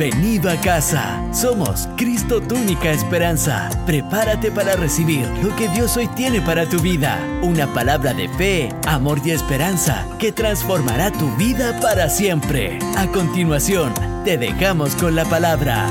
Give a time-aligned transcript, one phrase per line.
[0.00, 1.22] Bienvenido a casa.
[1.30, 3.68] Somos Cristo tu única esperanza.
[3.84, 7.20] Prepárate para recibir lo que Dios hoy tiene para tu vida.
[7.42, 12.78] Una palabra de fe, amor y esperanza que transformará tu vida para siempre.
[12.96, 13.92] A continuación,
[14.24, 15.86] te dejamos con la palabra.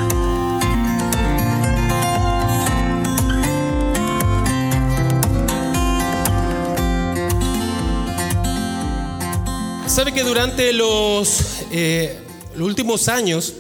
[9.86, 12.20] Sabe que durante los, eh,
[12.56, 13.54] los últimos años,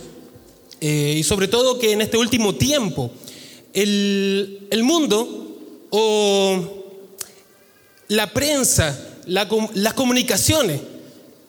[0.81, 3.11] eh, y sobre todo que en este último tiempo,
[3.73, 5.57] el, el mundo
[5.89, 6.79] o
[8.07, 10.81] la prensa, las comunicaciones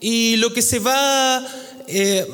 [0.01, 1.47] y lo que se va
[1.87, 2.27] eh,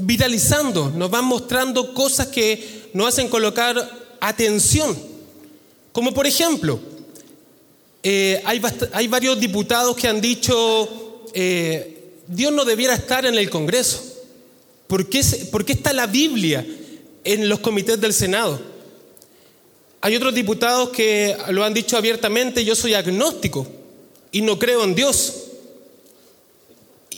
[0.00, 3.76] viralizando, nos van mostrando cosas que nos hacen colocar
[4.20, 4.96] atención.
[5.92, 6.80] Como por ejemplo,
[8.02, 8.60] eh, hay,
[8.92, 14.13] hay varios diputados que han dicho, eh, Dios no debiera estar en el Congreso.
[14.86, 16.66] ¿Por qué, está la Biblia
[17.24, 18.60] en los comités del Senado?
[20.00, 23.66] Hay otros diputados que lo han dicho abiertamente, yo soy agnóstico
[24.30, 25.32] y no creo en Dios.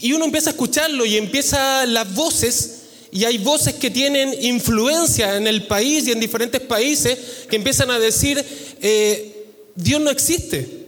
[0.00, 2.72] Y uno empieza a escucharlo y empieza las voces,
[3.10, 7.90] y hay voces que tienen influencia en el país y en diferentes países que empiezan
[7.90, 8.44] a decir,
[8.80, 10.86] eh, Dios no existe.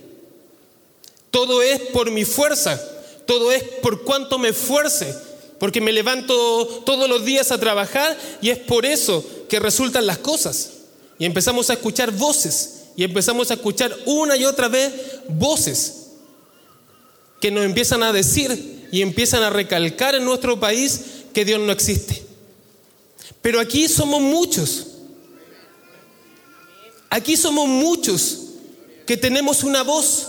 [1.30, 2.80] Todo es por mi fuerza,
[3.26, 5.14] todo es por cuanto me esfuerce,
[5.58, 10.18] porque me levanto todos los días a trabajar y es por eso que resultan las
[10.18, 10.72] cosas.
[11.18, 14.92] Y empezamos a escuchar voces y empezamos a escuchar una y otra vez
[15.28, 16.06] voces
[17.40, 21.00] que nos empiezan a decir y empiezan a recalcar en nuestro país
[21.32, 22.22] que Dios no existe.
[23.42, 24.86] Pero aquí somos muchos.
[27.10, 28.40] Aquí somos muchos
[29.06, 30.26] que tenemos una voz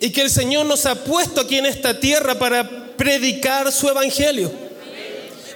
[0.00, 4.48] y que el Señor nos ha puesto aquí en esta tierra para predicar su evangelio.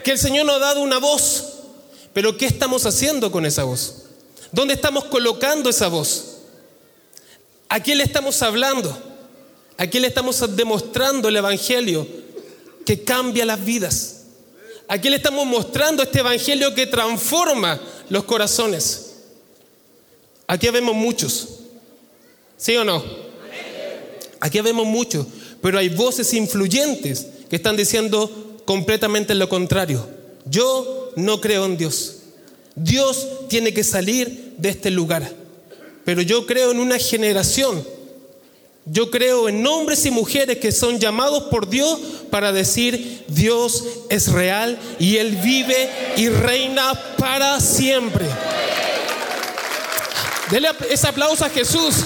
[0.03, 1.45] Que el Señor nos ha dado una voz.
[2.13, 4.07] Pero ¿qué estamos haciendo con esa voz?
[4.51, 6.39] ¿Dónde estamos colocando esa voz?
[7.69, 9.01] ¿A quién le estamos hablando?
[9.77, 12.05] ¿A quién le estamos demostrando el evangelio
[12.85, 14.25] que cambia las vidas?
[14.89, 19.15] ¿A quién le estamos mostrando este evangelio que transforma los corazones?
[20.49, 21.61] Aquí vemos muchos.
[22.57, 23.05] ¿Sí o no?
[24.41, 25.27] Aquí vemos muchos,
[25.63, 30.07] pero hay voces influyentes que están diciendo completamente lo contrario.
[30.45, 32.17] Yo no creo en Dios.
[32.75, 35.33] Dios tiene que salir de este lugar.
[36.05, 37.85] Pero yo creo en una generación.
[38.85, 41.99] Yo creo en hombres y mujeres que son llamados por Dios
[42.31, 48.27] para decir Dios es real y Él vive y reina para siempre.
[50.51, 51.97] Dele ese aplauso a Jesús.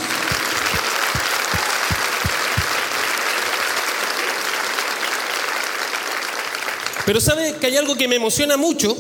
[7.07, 8.97] Pero sabe que hay algo que me emociona mucho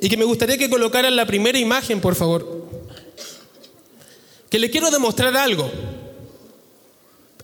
[0.00, 2.64] y que me gustaría que colocaran la primera imagen, por favor.
[4.50, 5.70] Que le quiero demostrar algo.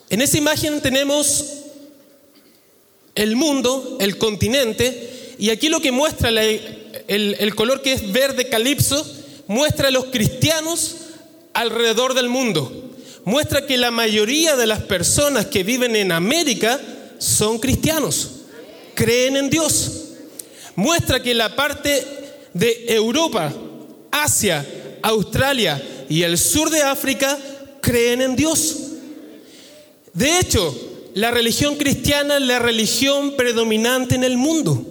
[0.08, 1.44] En esa imagen tenemos
[3.14, 8.48] el mundo, el continente, y aquí lo que muestra el, el color que es verde
[8.48, 9.06] calipso,
[9.46, 10.96] muestra a los cristianos
[11.52, 12.90] alrededor del mundo.
[13.24, 16.80] Muestra que la mayoría de las personas que viven en América
[17.18, 18.39] son cristianos
[19.00, 19.92] creen en Dios.
[20.76, 22.04] Muestra que la parte
[22.52, 23.50] de Europa,
[24.10, 24.66] Asia,
[25.00, 27.38] Australia y el sur de África
[27.80, 28.76] creen en Dios.
[30.12, 30.74] De hecho,
[31.14, 34.84] la religión cristiana es la religión predominante en el mundo.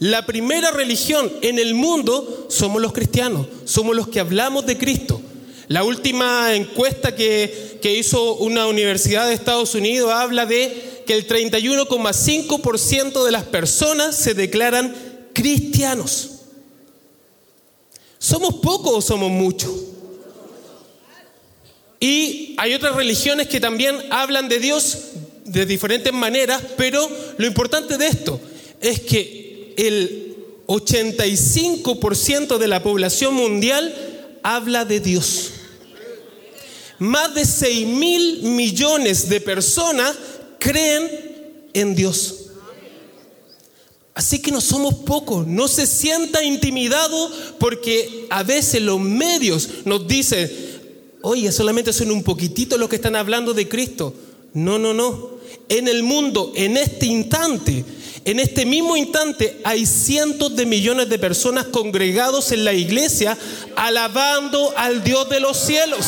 [0.00, 5.22] La primera religión en el mundo somos los cristianos, somos los que hablamos de Cristo.
[5.68, 11.26] La última encuesta que, que hizo una universidad de Estados Unidos habla de que el
[11.26, 14.94] 31,5% de las personas se declaran
[15.32, 16.30] cristianos.
[18.18, 19.70] ¿Somos pocos o somos muchos?
[22.00, 24.98] Y hay otras religiones que también hablan de Dios
[25.44, 28.40] de diferentes maneras, pero lo importante de esto
[28.80, 30.34] es que el
[30.66, 33.94] 85% de la población mundial
[34.42, 35.50] habla de Dios.
[36.98, 40.16] Más de 6 mil millones de personas
[40.58, 41.10] creen
[41.72, 42.46] en Dios.
[44.14, 50.08] Así que no somos pocos, no se sienta intimidado porque a veces los medios nos
[50.08, 50.50] dicen,
[51.20, 54.14] oye, solamente son un poquitito los que están hablando de Cristo.
[54.54, 55.36] No, no, no.
[55.68, 57.84] En el mundo, en este instante,
[58.24, 63.36] en este mismo instante, hay cientos de millones de personas congregados en la iglesia
[63.76, 66.06] alabando al Dios de los cielos.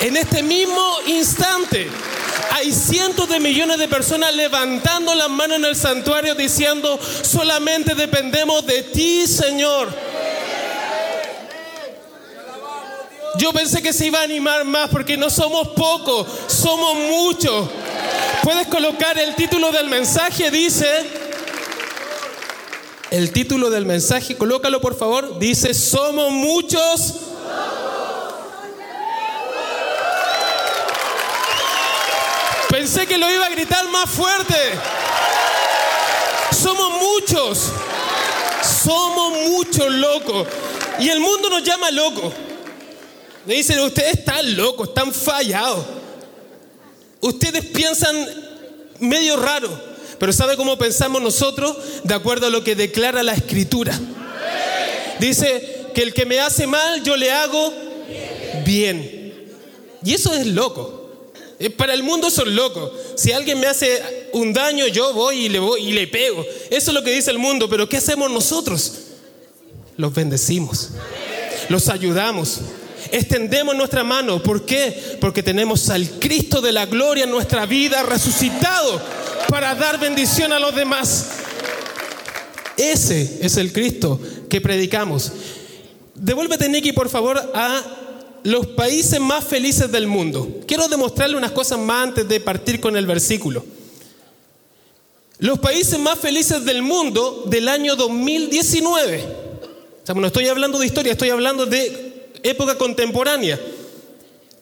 [0.00, 1.86] En este mismo instante
[2.58, 8.66] Hay cientos de millones de personas levantando las manos en el santuario diciendo, solamente dependemos
[8.66, 9.88] de ti, Señor.
[13.38, 17.68] Yo pensé que se iba a animar más porque no somos pocos, somos muchos.
[18.42, 20.88] Puedes colocar el título del mensaje, dice,
[23.12, 27.27] el título del mensaje, colócalo por favor, dice, somos muchos.
[32.78, 34.54] Pensé que lo iba a gritar más fuerte.
[36.52, 37.72] Somos muchos.
[38.84, 40.46] Somos muchos locos.
[41.00, 42.32] Y el mundo nos llama locos.
[43.46, 45.86] Me dicen, ustedes están locos, están fallados.
[47.20, 48.14] Ustedes piensan
[49.00, 49.68] medio raro,
[50.20, 51.76] pero ¿sabe cómo pensamos nosotros?
[52.04, 53.98] De acuerdo a lo que declara la escritura.
[55.18, 57.72] Dice que el que me hace mal, yo le hago
[58.64, 59.50] bien.
[60.04, 60.97] Y eso es loco.
[61.76, 62.92] Para el mundo son locos.
[63.16, 66.44] Si alguien me hace un daño, yo voy y le voy y le pego.
[66.70, 68.92] Eso es lo que dice el mundo, pero ¿qué hacemos nosotros?
[69.96, 70.90] Los bendecimos.
[71.68, 72.60] Los ayudamos.
[73.10, 74.40] Extendemos nuestra mano.
[74.40, 75.16] ¿Por qué?
[75.20, 79.00] Porque tenemos al Cristo de la gloria en nuestra vida resucitado
[79.48, 81.26] para dar bendición a los demás.
[82.76, 85.32] Ese es el Cristo que predicamos.
[86.14, 87.97] Devuélvete, Nicky, por favor, a
[88.44, 90.60] los países más felices del mundo.
[90.66, 93.64] Quiero demostrarle unas cosas más antes de partir con el versículo.
[95.38, 99.24] Los países más felices del mundo del año 2019.
[100.02, 103.60] O sea, no estoy hablando de historia, estoy hablando de época contemporánea.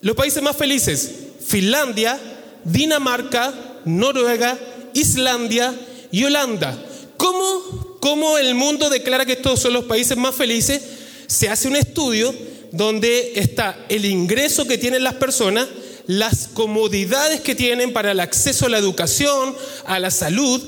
[0.01, 1.11] Los países más felices,
[1.45, 2.19] Finlandia,
[2.63, 3.53] Dinamarca,
[3.85, 4.57] Noruega,
[4.93, 5.73] Islandia
[6.11, 6.77] y Holanda.
[7.17, 10.81] ¿Cómo, ¿Cómo el mundo declara que estos son los países más felices?
[11.25, 12.33] Se hace un estudio
[12.71, 15.67] donde está el ingreso que tienen las personas,
[16.07, 19.55] las comodidades que tienen para el acceso a la educación,
[19.85, 20.61] a la salud,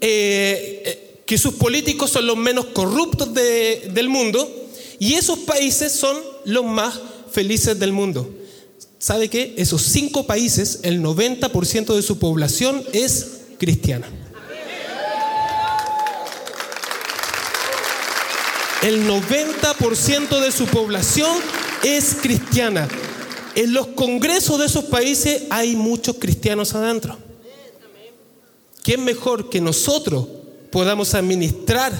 [0.00, 4.50] eh, eh, que sus políticos son los menos corruptos del mundo
[4.98, 6.98] y esos países son los más
[7.30, 8.34] felices del mundo.
[8.98, 9.54] ¿Sabe qué?
[9.58, 13.26] Esos cinco países, el 90% de su población es
[13.58, 14.08] cristiana.
[18.82, 21.36] El 90% de su población
[21.82, 22.86] es cristiana.
[23.56, 27.18] En los congresos de esos países hay muchos cristianos adentro.
[28.84, 30.26] ¿Quién mejor que nosotros
[30.70, 31.92] podamos administrar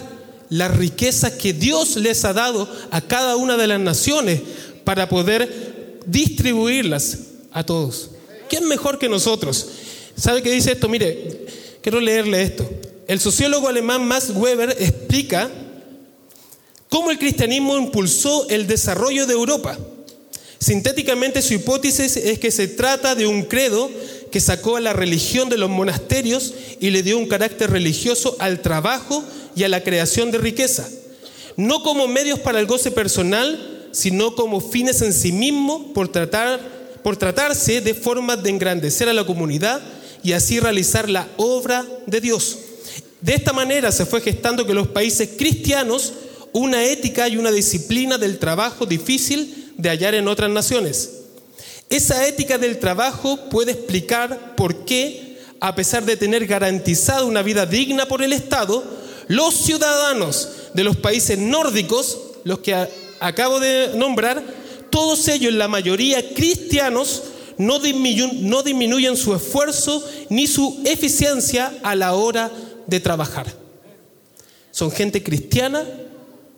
[0.50, 4.40] las riquezas que Dios les ha dado a cada una de las naciones
[4.84, 7.18] para poder distribuirlas
[7.50, 8.10] a todos?
[8.48, 9.66] ¿Quién mejor que nosotros?
[10.16, 10.88] ¿Sabe qué dice esto?
[10.88, 11.46] Mire,
[11.82, 12.70] quiero leerle esto.
[13.08, 15.50] El sociólogo alemán Max Weber explica
[16.88, 19.78] cómo el cristianismo impulsó el desarrollo de Europa.
[20.58, 23.90] Sintéticamente su hipótesis es que se trata de un credo
[24.32, 28.60] que sacó a la religión de los monasterios y le dio un carácter religioso al
[28.60, 29.24] trabajo
[29.54, 30.88] y a la creación de riqueza,
[31.56, 36.60] no como medios para el goce personal, sino como fines en sí mismo por, tratar,
[37.02, 39.80] por tratarse de formas de engrandecer a la comunidad
[40.22, 42.58] y así realizar la obra de Dios.
[43.20, 46.12] De esta manera se fue gestando que los países cristianos
[46.52, 51.10] una ética y una disciplina del trabajo difícil de hallar en otras naciones.
[51.90, 57.64] Esa ética del trabajo puede explicar por qué, a pesar de tener garantizada una vida
[57.64, 58.84] digna por el Estado,
[59.28, 62.74] los ciudadanos de los países nórdicos, los que
[63.20, 64.42] acabo de nombrar,
[64.90, 67.22] todos ellos, la mayoría cristianos,
[67.56, 72.50] no no disminuyen su esfuerzo ni su eficiencia a la hora
[72.86, 73.46] de trabajar.
[74.70, 75.84] Son gente cristiana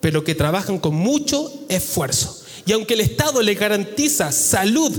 [0.00, 2.42] pero que trabajan con mucho esfuerzo.
[2.66, 4.92] Y aunque el Estado le garantiza salud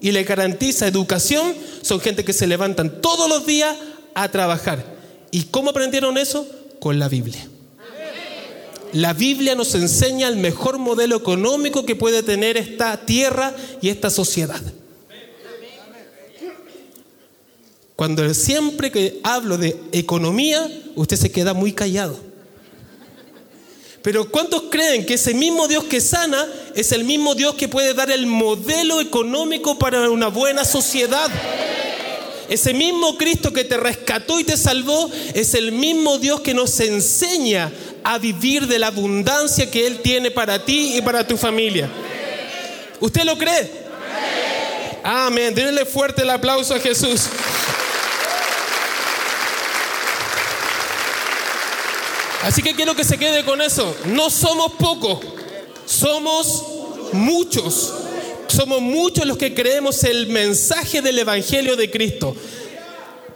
[0.00, 3.76] y le garantiza educación, son gente que se levantan todos los días
[4.14, 4.84] a trabajar.
[5.30, 6.46] ¿Y cómo aprendieron eso?
[6.80, 7.48] Con la Biblia.
[8.92, 14.10] La Biblia nos enseña el mejor modelo económico que puede tener esta tierra y esta
[14.10, 14.60] sociedad.
[17.96, 22.18] Cuando siempre que hablo de economía, usted se queda muy callado.
[24.06, 26.46] Pero ¿cuántos creen que ese mismo Dios que sana
[26.76, 31.28] es el mismo Dios que puede dar el modelo económico para una buena sociedad?
[32.48, 36.78] Ese mismo Cristo que te rescató y te salvó es el mismo Dios que nos
[36.78, 37.72] enseña
[38.04, 41.90] a vivir de la abundancia que Él tiene para ti y para tu familia.
[43.00, 43.72] ¿Usted lo cree?
[45.02, 45.52] Amén.
[45.52, 47.22] Denle fuerte el aplauso a Jesús.
[52.46, 53.92] Así que quiero que se quede con eso.
[54.06, 55.18] No somos pocos,
[55.84, 56.64] somos
[57.12, 57.92] muchos.
[58.46, 62.36] Somos muchos los que creemos el mensaje del Evangelio de Cristo.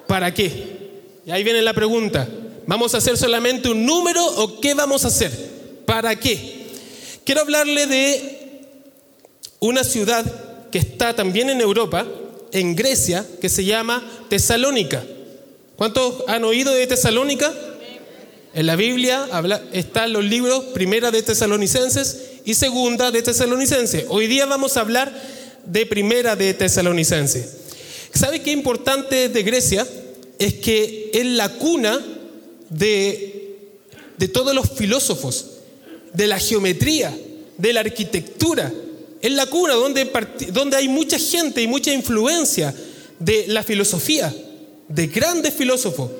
[0.06, 1.00] ¿Para qué?
[1.26, 2.28] Y ahí viene la pregunta.
[2.68, 5.32] ¿Vamos a hacer solamente un número o qué vamos a hacer?
[5.86, 6.68] ¿Para qué?
[7.24, 8.60] Quiero hablarle de
[9.58, 10.24] una ciudad
[10.70, 12.06] que está también en Europa,
[12.52, 15.02] en Grecia, que se llama Tesalónica.
[15.74, 17.52] ¿Cuántos han oído de Tesalónica?
[18.52, 19.28] En la Biblia
[19.72, 24.06] están los libros, primera de Tesalonicenses y segunda de Tesalonicenses.
[24.08, 25.12] Hoy día vamos a hablar
[25.64, 27.46] de primera de Tesalonicenses.
[28.12, 29.86] ¿Sabe qué importante de Grecia?
[30.40, 32.04] Es que es la cuna
[32.70, 33.56] de,
[34.18, 35.46] de todos los filósofos,
[36.12, 37.16] de la geometría,
[37.56, 38.72] de la arquitectura.
[39.22, 40.10] Es la cuna donde,
[40.52, 42.74] donde hay mucha gente y mucha influencia
[43.20, 44.34] de la filosofía,
[44.88, 46.10] de grandes filósofos.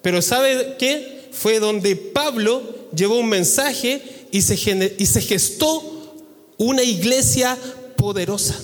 [0.00, 1.15] Pero ¿sabe qué?
[1.36, 2.62] Fue donde Pablo
[2.94, 4.00] llevó un mensaje
[4.30, 4.56] y se,
[5.20, 6.14] gestó
[6.56, 7.56] una iglesia
[7.96, 8.56] poderosa.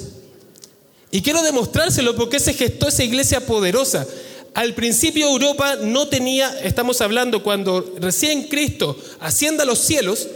[1.10, 4.06] Y quiero demostrárselo porque se gestó esa iglesia poderosa.
[4.54, 10.28] Al principio Europa no tenía, estamos hablando cuando recién Cristo ascienda a los cielos,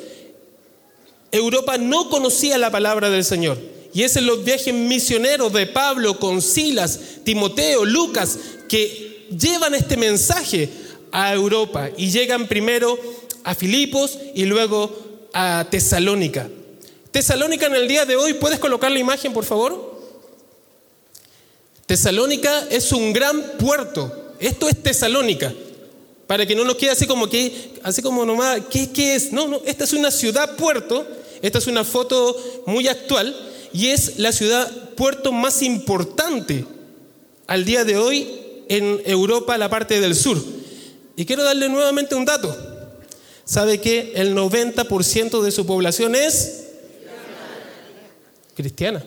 [1.32, 3.58] Europa no conocía la palabra del Señor.
[3.94, 8.38] Y es en los viajes misioneros de Pablo con Silas, Timoteo, Lucas,
[8.68, 10.68] que llevan este mensaje
[11.12, 12.98] a Europa y llegan primero
[13.44, 14.90] a Filipos y luego
[15.32, 16.48] a Tesalónica.
[17.10, 19.96] Tesalónica en el día de hoy, ¿puedes colocar la imagen, por favor?
[21.86, 24.34] Tesalónica es un gran puerto.
[24.40, 25.54] Esto es Tesalónica.
[26.26, 29.32] Para que no nos quede así como que, así como nomás, ¿qué, qué es?
[29.32, 31.06] No, no, esta es una ciudad puerto.
[31.40, 32.36] Esta es una foto
[32.66, 33.34] muy actual
[33.72, 36.64] y es la ciudad puerto más importante
[37.46, 38.28] al día de hoy
[38.68, 40.42] en Europa, la parte del sur.
[41.16, 42.54] Y quiero darle nuevamente un dato.
[43.44, 46.64] ¿Sabe que el 90% de su población es
[48.54, 49.02] cristiana?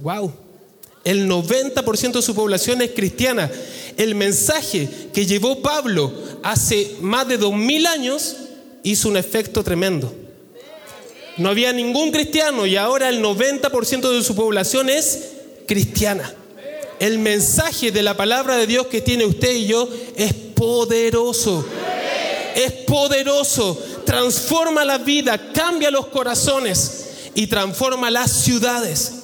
[0.00, 0.32] Wow.
[1.04, 3.50] El 90% de su población es cristiana.
[3.96, 6.12] El mensaje que llevó Pablo
[6.42, 8.36] hace más de dos mil años
[8.82, 10.12] hizo un efecto tremendo.
[11.38, 15.30] No había ningún cristiano y ahora el 90% de su población es
[15.66, 16.34] cristiana.
[17.02, 21.66] El mensaje de la palabra de Dios que tiene usted y yo es poderoso.
[22.54, 23.76] Es poderoso.
[24.06, 29.14] Transforma la vida, cambia los corazones y transforma las ciudades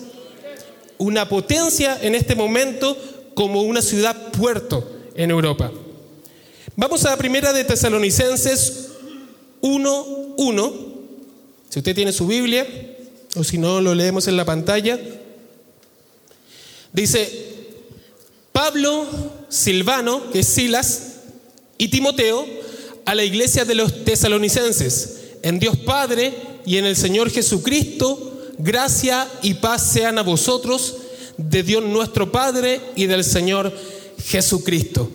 [0.99, 2.97] una potencia en este momento
[3.35, 5.71] como una ciudad puerto en Europa.
[6.75, 8.89] Vamos a la primera de Tesalonicenses
[9.63, 10.73] 1.1.
[11.69, 12.67] Si usted tiene su Biblia,
[13.37, 14.99] o si no, lo leemos en la pantalla.
[16.93, 17.58] Dice,
[18.59, 19.07] Pablo,
[19.49, 21.03] Silvano, que es Silas,
[21.79, 22.45] y Timoteo,
[23.05, 26.35] a la iglesia de los tesalonicenses, en Dios Padre
[26.67, 30.97] y en el Señor Jesucristo, gracia y paz sean a vosotros,
[31.37, 33.73] de Dios nuestro Padre y del Señor
[34.25, 35.09] Jesucristo.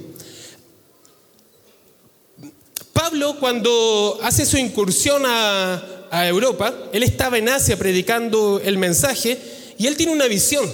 [2.93, 5.89] Pablo cuando hace su incursión a,
[6.27, 9.37] Europa, él estaba en Asia predicando el mensaje
[9.77, 10.65] y él tiene una visión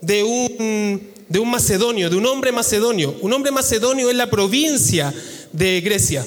[0.00, 3.16] de un, de un macedonio, de un hombre macedonio.
[3.20, 5.12] Un hombre macedonio es la provincia
[5.52, 6.26] de Grecia.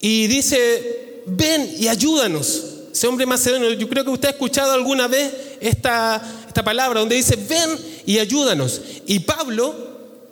[0.00, 5.06] Y dice, ven y ayúdanos ese hombre macedonio, yo creo que usted ha escuchado alguna
[5.06, 8.80] vez esta, esta palabra donde dice, ven y ayúdanos.
[9.06, 9.74] Y Pablo,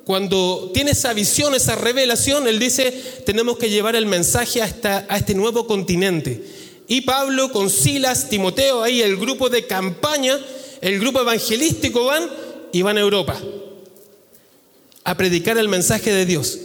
[0.05, 5.17] cuando tiene esa visión, esa revelación, él dice, tenemos que llevar el mensaje a, a
[5.17, 6.45] este nuevo continente.
[6.89, 10.39] Y Pablo con Silas, Timoteo, ahí el grupo de campaña,
[10.81, 12.29] el grupo evangelístico van
[12.73, 13.41] y van a Europa
[15.09, 16.59] a predicar el mensaje de Dios.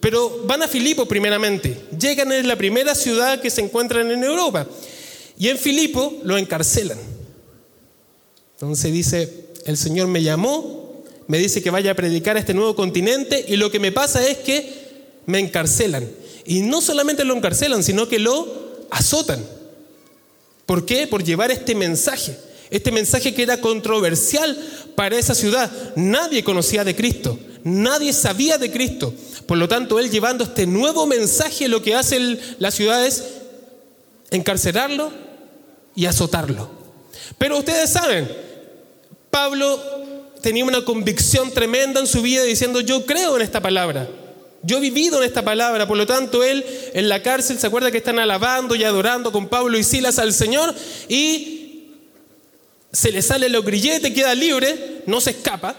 [0.00, 4.66] Pero van a Filipo primeramente, llegan en la primera ciudad que se encuentran en Europa.
[5.38, 6.98] Y en Filipo lo encarcelan.
[8.54, 12.74] Entonces dice, el Señor me llamó, me dice que vaya a predicar a este nuevo
[12.74, 14.72] continente y lo que me pasa es que
[15.26, 16.08] me encarcelan.
[16.46, 19.44] Y no solamente lo encarcelan, sino que lo azotan.
[20.64, 21.06] ¿Por qué?
[21.06, 22.34] Por llevar este mensaje.
[22.70, 24.56] Este mensaje que era controversial
[24.94, 25.70] para esa ciudad.
[25.96, 29.14] Nadie conocía de Cristo, nadie sabía de Cristo.
[29.46, 33.24] Por lo tanto, él llevando este nuevo mensaje, lo que hace la ciudad es
[34.30, 35.10] encarcelarlo
[35.94, 36.70] y azotarlo.
[37.38, 38.30] Pero ustedes saben,
[39.30, 39.80] Pablo
[40.42, 44.08] tenía una convicción tremenda en su vida diciendo, yo creo en esta palabra.
[44.62, 47.90] Yo he vivido en esta palabra, por lo tanto él en la cárcel se acuerda
[47.90, 50.74] que están alabando y adorando con Pablo y Silas al Señor
[51.08, 51.88] y
[52.92, 55.76] se le sale los grilletes, queda libre, no se escapa.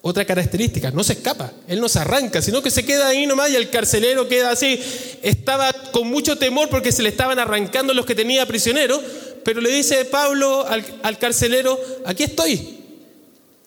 [0.00, 3.50] Otra característica, no se escapa, él no se arranca, sino que se queda ahí nomás
[3.50, 4.80] y el carcelero queda así.
[5.22, 9.02] Estaba con mucho temor porque se le estaban arrancando los que tenía prisionero,
[9.44, 12.78] pero le dice Pablo al, al carcelero, aquí estoy.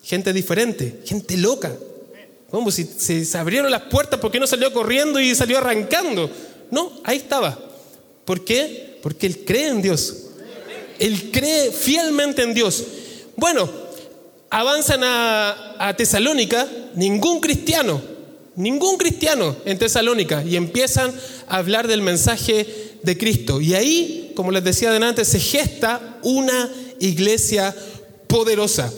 [0.03, 1.73] Gente diferente, gente loca.
[2.49, 2.71] ¿Cómo?
[2.71, 6.29] Si, si se abrieron las puertas, ¿por qué no salió corriendo y salió arrancando?
[6.69, 7.59] No, ahí estaba.
[8.25, 8.97] ¿Por qué?
[9.03, 10.15] Porque él cree en Dios.
[10.97, 12.83] Él cree fielmente en Dios.
[13.35, 13.69] Bueno,
[14.51, 18.01] avanzan a, a Tesalónica, ningún cristiano,
[18.55, 21.11] ningún cristiano en Tesalónica, y empiezan
[21.47, 23.61] a hablar del mensaje de Cristo.
[23.61, 27.73] Y ahí, como les decía adelante, se gesta una iglesia
[28.27, 28.91] poderosa.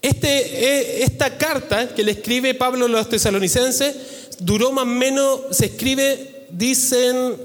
[0.00, 3.94] Este, eh, esta carta que le escribe Pablo a los tesalonicenses
[4.40, 7.36] duró más o menos, se escribe, dicen,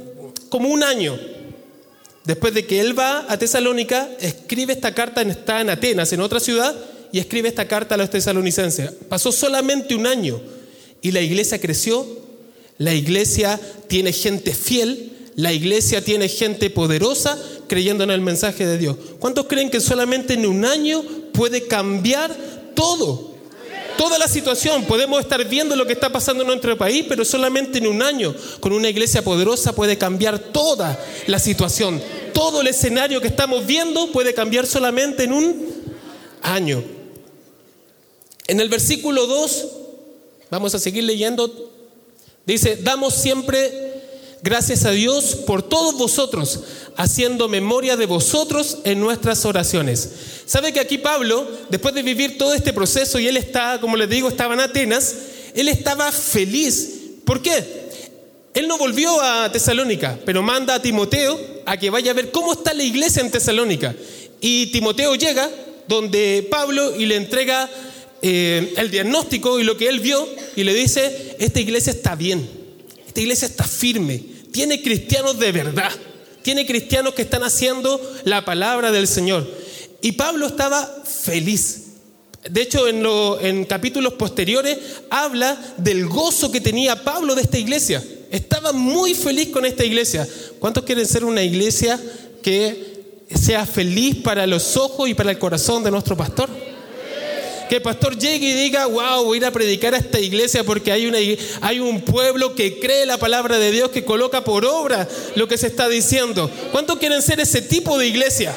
[0.49, 1.19] como un año.
[2.27, 6.41] Después de que él va a Tesalónica, escribe esta carta, está en Atenas, en otra
[6.41, 6.75] ciudad,
[7.13, 8.91] y escribe esta carta a los tesalonicenses.
[9.07, 10.41] Pasó solamente un año
[11.01, 12.05] y la iglesia creció,
[12.79, 13.57] la iglesia
[13.87, 18.97] tiene gente fiel, la iglesia tiene gente poderosa creyendo en el mensaje de Dios.
[19.19, 22.35] ¿Cuántos creen que solamente en un año puede cambiar
[22.75, 23.36] todo?
[23.97, 27.79] Toda la situación, podemos estar viendo lo que está pasando en nuestro país, pero solamente
[27.79, 32.01] en un año, con una iglesia poderosa, puede cambiar toda la situación.
[32.33, 35.67] Todo el escenario que estamos viendo puede cambiar solamente en un
[36.43, 36.83] año.
[38.47, 39.67] En el versículo 2,
[40.51, 41.71] vamos a seguir leyendo,
[42.45, 43.86] dice, damos siempre
[44.43, 46.61] gracias a Dios por todos vosotros,
[46.95, 50.09] haciendo memoria de vosotros en nuestras oraciones.
[50.45, 54.09] ¿Sabe que aquí Pablo, después de vivir todo este proceso, y él está, como les
[54.09, 55.15] digo, estaba en Atenas,
[55.53, 56.89] él estaba feliz.
[57.25, 57.87] ¿Por qué?
[58.53, 62.53] Él no volvió a Tesalónica, pero manda a Timoteo a que vaya a ver cómo
[62.53, 63.95] está la iglesia en Tesalónica.
[64.41, 65.49] Y Timoteo llega
[65.87, 67.69] donde Pablo y le entrega
[68.21, 72.49] eh, el diagnóstico y lo que él vio y le dice, esta iglesia está bien,
[73.17, 75.91] esta iglesia está firme, tiene cristianos de verdad,
[76.43, 79.49] tiene cristianos que están haciendo la palabra del Señor.
[80.03, 81.85] Y Pablo estaba feliz.
[82.47, 84.77] De hecho, en, lo, en capítulos posteriores
[85.09, 88.03] habla del gozo que tenía Pablo de esta iglesia.
[88.29, 90.27] Estaba muy feliz con esta iglesia.
[90.59, 91.99] ¿Cuántos quieren ser una iglesia
[92.43, 96.51] que sea feliz para los ojos y para el corazón de nuestro pastor?
[97.67, 100.63] Que el pastor llegue y diga, wow, voy a ir a predicar a esta iglesia
[100.63, 105.07] porque hay, hay un pueblo que cree la palabra de Dios, que coloca por obra
[105.35, 106.49] lo que se está diciendo.
[106.71, 108.53] ¿Cuántos quieren ser ese tipo de iglesia?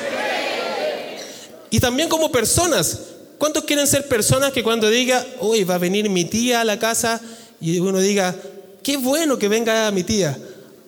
[1.71, 3.01] Y también como personas.
[3.39, 6.79] ¿Cuántos quieren ser personas que cuando diga, hoy va a venir mi tía a la
[6.79, 7.21] casa
[7.61, 8.35] y uno diga,
[8.83, 10.39] qué bueno que venga mi tía?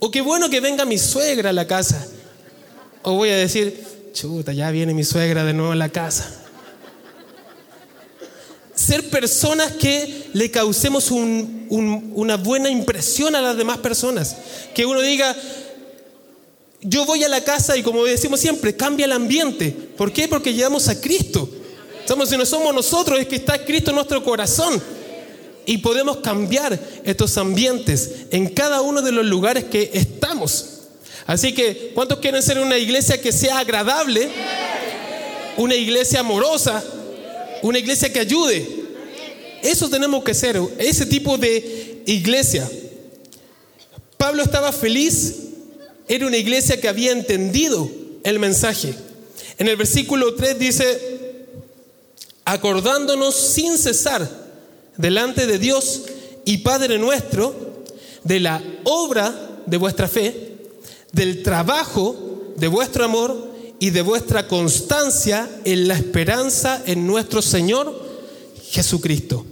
[0.00, 2.06] O qué bueno que venga mi suegra a la casa.
[3.02, 3.82] O voy a decir,
[4.12, 6.41] chuta, ya viene mi suegra de nuevo a la casa
[8.82, 14.36] ser personas que le causemos una buena impresión a las demás personas.
[14.74, 15.34] Que uno diga,
[16.82, 19.70] yo voy a la casa y como decimos siempre, cambia el ambiente.
[19.70, 20.26] ¿Por qué?
[20.28, 21.48] Porque llevamos a Cristo.
[22.06, 24.82] Somos, si no somos nosotros, es que está Cristo en nuestro corazón.
[25.64, 30.80] Y podemos cambiar estos ambientes en cada uno de los lugares que estamos.
[31.24, 34.28] Así que, ¿cuántos quieren ser una iglesia que sea agradable?
[35.56, 36.82] Una iglesia amorosa,
[37.62, 38.66] una iglesia que ayude.
[39.62, 42.68] Eso tenemos que ser, ese tipo de iglesia.
[44.16, 45.34] Pablo estaba feliz,
[46.08, 47.88] era una iglesia que había entendido
[48.24, 48.94] el mensaje.
[49.58, 51.46] En el versículo 3 dice,
[52.44, 54.28] acordándonos sin cesar
[54.96, 56.02] delante de Dios
[56.44, 57.84] y Padre nuestro
[58.24, 60.56] de la obra de vuestra fe,
[61.12, 63.51] del trabajo de vuestro amor
[63.82, 67.92] y de vuestra constancia en la esperanza en nuestro Señor
[68.70, 69.44] Jesucristo.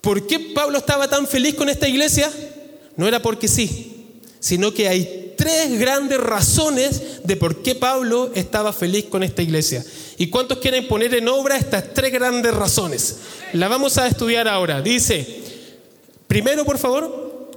[0.00, 2.32] ¿Por qué Pablo estaba tan feliz con esta iglesia?
[2.96, 4.06] No era porque sí,
[4.40, 9.84] sino que hay tres grandes razones de por qué Pablo estaba feliz con esta iglesia.
[10.16, 13.16] ¿Y cuántos quieren poner en obra estas tres grandes razones?
[13.52, 14.80] La vamos a estudiar ahora.
[14.80, 15.42] Dice,
[16.26, 17.50] primero por favor,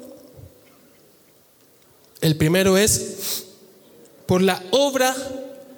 [2.19, 3.46] el primero es
[4.27, 5.15] por la obra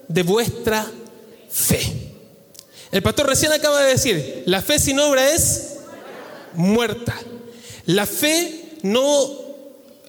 [0.08, 0.86] de vuestra
[1.50, 1.82] fe.
[2.92, 5.76] El pastor recién acaba de decir, la fe sin obra es
[6.56, 7.16] muerta.
[7.86, 9.50] La fe no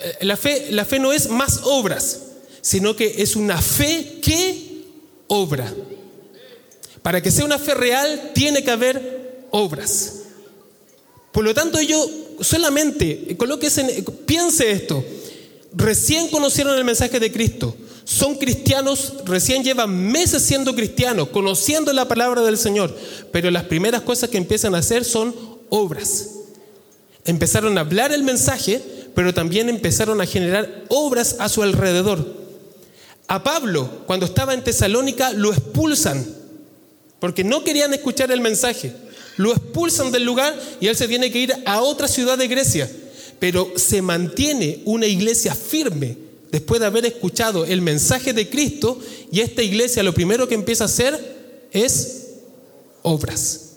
[0.01, 2.21] eh, la fe, la fe no es más obras,
[2.63, 4.85] sino que es una fe que
[5.29, 5.73] obra.
[7.03, 10.15] Para que sea una fe real tiene que haber obras.
[11.33, 12.09] Por lo tanto, yo
[12.41, 15.05] solamente colóquese, piense esto.
[15.73, 22.09] Recién conocieron el mensaje de Cristo son cristianos, recién llevan meses siendo cristianos, conociendo la
[22.09, 22.97] palabra del Señor,
[23.33, 25.35] pero las primeras cosas que empiezan a hacer son
[25.69, 26.31] obras.
[27.25, 28.83] Empezaron a hablar el mensaje,
[29.15, 32.41] pero también empezaron a generar obras a su alrededor.
[33.29, 36.41] A Pablo, cuando estaba en Tesalónica, lo expulsan
[37.21, 38.93] porque no querían escuchar el mensaje.
[39.37, 42.91] Lo expulsan del lugar y él se tiene que ir a otra ciudad de Grecia.
[43.39, 48.99] Pero se mantiene una iglesia firme después de haber escuchado el mensaje de Cristo
[49.31, 52.29] y esta iglesia lo primero que empieza a hacer es
[53.03, 53.71] obras.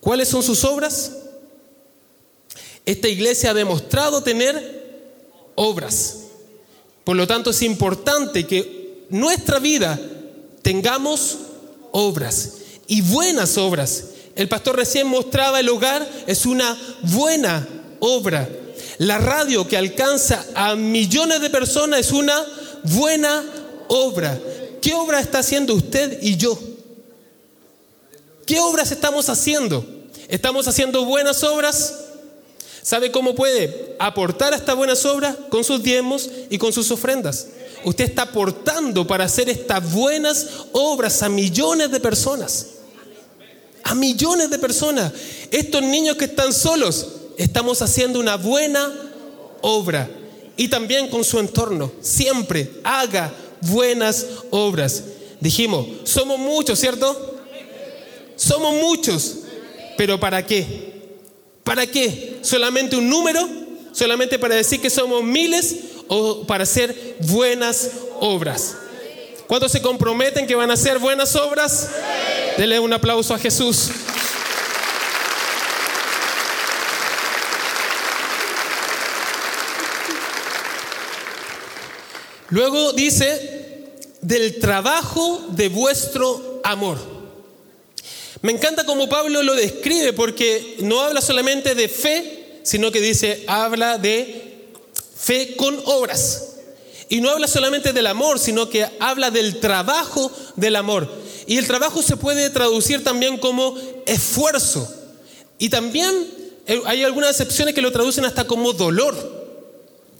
[0.00, 1.12] ¿Cuáles son sus obras?
[2.86, 4.84] Esta iglesia ha demostrado tener
[5.54, 6.18] obras.
[7.04, 9.98] Por lo tanto, es importante que nuestra vida
[10.62, 11.38] tengamos
[11.92, 12.54] obras
[12.86, 14.04] y buenas obras.
[14.36, 17.66] El pastor recién mostraba el hogar, es una buena
[18.00, 18.48] obra.
[18.98, 22.44] La radio que alcanza a millones de personas es una
[22.84, 23.44] buena
[23.88, 24.38] obra.
[24.80, 26.58] ¿Qué obra está haciendo usted y yo?
[28.46, 29.84] ¿Qué obras estamos haciendo?
[30.28, 31.94] ¿Estamos haciendo buenas obras?
[32.82, 35.36] ¿Sabe cómo puede aportar a estas buenas obras?
[35.48, 37.46] Con sus diezmos y con sus ofrendas.
[37.84, 42.66] Usted está aportando para hacer estas buenas obras a millones de personas.
[43.82, 45.12] A millones de personas.
[45.50, 47.06] Estos niños que están solos,
[47.38, 48.92] estamos haciendo una buena
[49.60, 50.08] obra.
[50.56, 51.90] Y también con su entorno.
[52.00, 55.02] Siempre haga buenas obras.
[55.40, 57.40] Dijimos, somos muchos, ¿cierto?
[58.36, 59.38] Somos muchos.
[59.96, 60.94] Pero ¿para qué?
[61.64, 62.38] ¿Para qué?
[62.42, 63.48] ¿Solamente un número?
[63.92, 65.76] ¿Solamente para decir que somos miles
[66.08, 68.76] o para hacer buenas obras?
[69.46, 71.90] ¿Cuántos se comprometen que van a hacer buenas obras?
[72.56, 73.90] Dele un aplauso a Jesús.
[82.50, 83.64] Luego dice,
[84.20, 86.98] del trabajo de vuestro amor.
[88.42, 93.44] Me encanta cómo Pablo lo describe porque no habla solamente de fe, sino que dice,
[93.46, 94.70] habla de
[95.16, 96.50] fe con obras.
[97.08, 101.10] Y no habla solamente del amor, sino que habla del trabajo del amor.
[101.46, 103.76] Y el trabajo se puede traducir también como
[104.06, 104.90] esfuerzo.
[105.58, 106.12] Y también
[106.66, 109.33] eh, hay algunas excepciones que lo traducen hasta como dolor.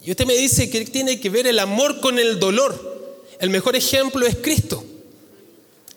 [0.04, 3.24] Y usted me dice que tiene que ver el amor con el dolor.
[3.38, 4.84] El mejor ejemplo es Cristo.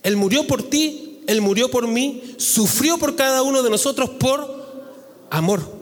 [0.03, 5.27] Él murió por ti él murió por mí, sufrió por cada uno de nosotros por
[5.29, 5.77] amor.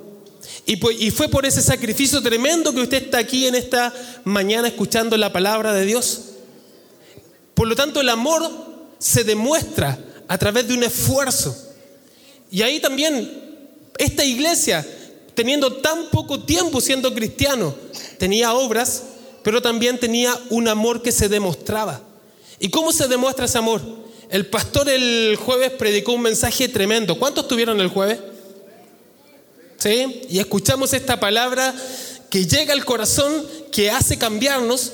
[0.66, 5.32] Y, fue por ese sacrificio tremendo que usted está aquí en esta mañana escuchando la
[5.32, 6.22] palabra de Dios.
[7.54, 8.50] Por lo tanto, el amor
[8.98, 11.56] se demuestra a través de un esfuerzo.
[12.50, 13.32] Y ahí también
[14.00, 14.86] esta iglesia,
[15.36, 17.76] teniendo tan poco tiempo siendo cristiano,
[18.18, 19.04] tenía obras,
[19.44, 22.02] pero también tenía un amor que se demostraba.
[22.60, 23.82] ¿Y cómo se demuestra ese amor?
[24.30, 27.20] El pastor el jueves predicó un mensaje tremendo.
[27.20, 28.20] ¿Cuántos tuvieron el jueves?
[29.78, 30.22] ¿Sí?
[30.30, 31.76] Y escuchamos esta palabra
[32.30, 34.92] que llega al corazón, que hace cambiarnos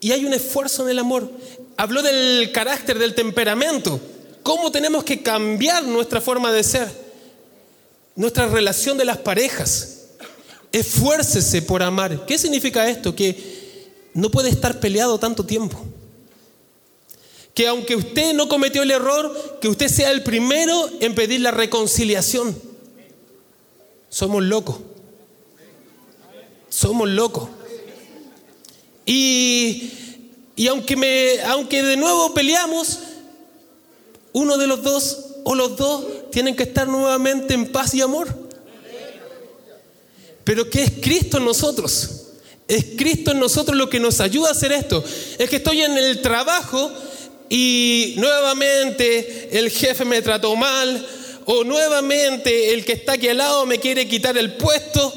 [0.00, 1.30] y hay un esfuerzo en el amor.
[1.76, 4.00] Habló del carácter, del temperamento.
[4.42, 7.05] ¿Cómo tenemos que cambiar nuestra forma de ser?
[8.16, 10.06] Nuestra relación de las parejas.
[10.72, 12.26] Esfuércese por amar.
[12.26, 13.14] ¿Qué significa esto?
[13.14, 15.84] Que no puede estar peleado tanto tiempo
[17.56, 21.50] que aunque usted no cometió el error, que usted sea el primero en pedir la
[21.50, 22.54] reconciliación.
[24.10, 24.76] Somos locos.
[26.68, 27.48] Somos locos.
[29.06, 29.90] Y,
[30.54, 32.98] y aunque, me, aunque de nuevo peleamos,
[34.34, 36.04] uno de los dos o los dos
[36.36, 38.28] tienen que estar nuevamente en paz y amor.
[40.44, 42.26] Pero ¿qué es Cristo en nosotros?
[42.68, 45.02] Es Cristo en nosotros lo que nos ayuda a hacer esto.
[45.38, 46.92] Es que estoy en el trabajo
[47.48, 51.08] y nuevamente el jefe me trató mal
[51.46, 55.10] o nuevamente el que está aquí al lado me quiere quitar el puesto,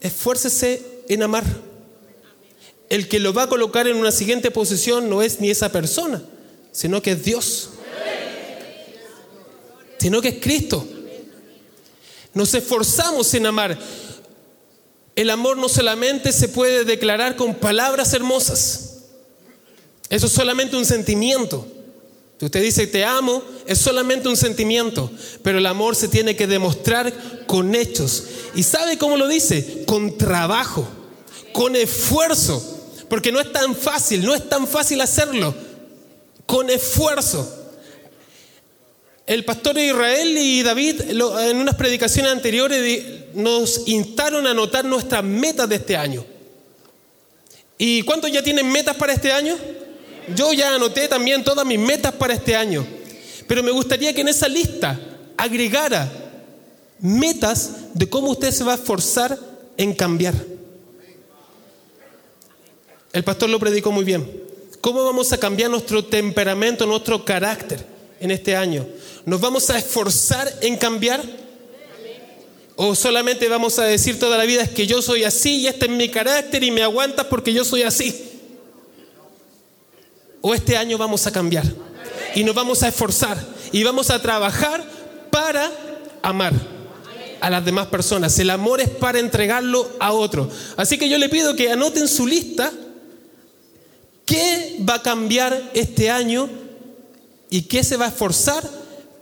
[0.00, 1.42] esfuércese en amar.
[2.90, 6.22] El que lo va a colocar en una siguiente posición no es ni esa persona,
[6.70, 7.70] sino que es Dios.
[10.04, 10.86] Sino que es Cristo.
[12.34, 13.78] Nos esforzamos en amar.
[15.16, 18.98] El amor no solamente se puede declarar con palabras hermosas.
[20.10, 21.66] Eso es solamente un sentimiento.
[22.38, 25.10] Usted dice te amo, es solamente un sentimiento,
[25.42, 28.24] pero el amor se tiene que demostrar con hechos.
[28.54, 29.84] ¿Y sabe cómo lo dice?
[29.86, 30.86] Con trabajo,
[31.54, 32.62] con esfuerzo,
[33.08, 35.54] porque no es tan fácil, no es tan fácil hacerlo,
[36.44, 37.63] con esfuerzo.
[39.26, 45.66] El pastor Israel y David en unas predicaciones anteriores nos instaron a anotar nuestras metas
[45.68, 46.24] de este año.
[47.78, 49.56] ¿Y cuántos ya tienen metas para este año?
[50.34, 52.86] Yo ya anoté también todas mis metas para este año,
[53.46, 55.00] pero me gustaría que en esa lista
[55.38, 56.10] agregara
[57.00, 59.38] metas de cómo usted se va a esforzar
[59.76, 60.34] en cambiar.
[63.12, 64.42] El pastor lo predicó muy bien.
[64.82, 67.84] ¿Cómo vamos a cambiar nuestro temperamento, nuestro carácter
[68.20, 68.86] en este año?
[69.26, 71.22] ¿Nos vamos a esforzar en cambiar?
[72.76, 75.86] ¿O solamente vamos a decir toda la vida es que yo soy así y este
[75.86, 78.40] es mi carácter y me aguantas porque yo soy así?
[80.40, 81.64] ¿O este año vamos a cambiar?
[82.34, 83.38] Y nos vamos a esforzar
[83.72, 84.84] y vamos a trabajar
[85.30, 85.70] para
[86.20, 86.52] amar
[87.40, 88.38] a las demás personas.
[88.38, 90.50] El amor es para entregarlo a otro.
[90.76, 92.72] Así que yo le pido que anoten su lista
[94.26, 96.48] qué va a cambiar este año
[97.50, 98.68] y qué se va a esforzar,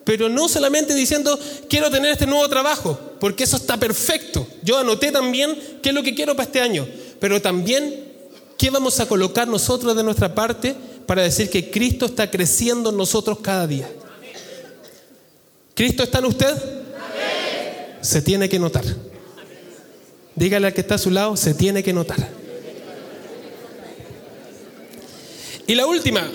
[0.05, 1.39] pero no solamente diciendo
[1.69, 4.47] quiero tener este nuevo trabajo, porque eso está perfecto.
[4.63, 6.87] Yo anoté también qué es lo que quiero para este año,
[7.21, 8.13] pero también
[8.59, 10.75] qué vamos a colocar nosotros de nuestra parte
[11.07, 13.89] para decir que Cristo está creciendo en nosotros cada día.
[15.75, 16.83] ¿Cristo está en usted?
[18.03, 18.85] se tiene que notar.
[20.35, 22.29] Dígale al que está a su lado, se tiene que notar.
[25.67, 26.29] Y la última,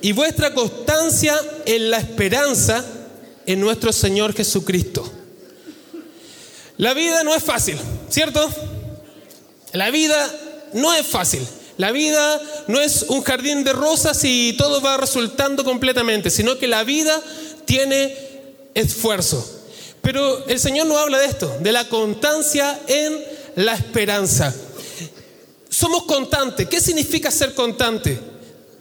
[0.00, 2.84] y vuestra constancia en la esperanza
[3.48, 5.10] en nuestro Señor Jesucristo.
[6.76, 7.78] La vida no es fácil,
[8.10, 8.46] ¿cierto?
[9.72, 10.30] La vida
[10.74, 11.40] no es fácil.
[11.78, 16.68] La vida no es un jardín de rosas y todo va resultando completamente, sino que
[16.68, 17.22] la vida
[17.64, 18.14] tiene
[18.74, 19.62] esfuerzo.
[20.02, 23.18] Pero el Señor no habla de esto, de la constancia en
[23.56, 24.54] la esperanza.
[25.70, 26.68] Somos constantes.
[26.68, 28.18] ¿Qué significa ser constante?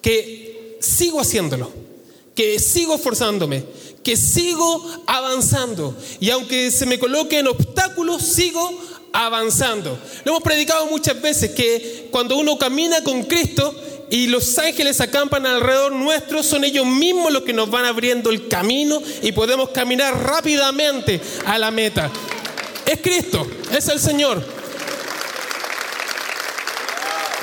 [0.01, 1.71] Que sigo haciéndolo,
[2.36, 3.63] que sigo esforzándome,
[4.07, 5.93] que sigo avanzando.
[6.21, 8.71] Y aunque se me coloquen obstáculos, sigo
[9.11, 9.99] avanzando.
[10.23, 13.75] Lo hemos predicado muchas veces que cuando uno camina con Cristo,
[14.09, 18.47] y los ángeles acampan alrededor nuestro, son ellos mismos los que nos van abriendo el
[18.47, 22.09] camino y podemos caminar rápidamente a la meta.
[22.85, 24.41] Es Cristo, es el Señor.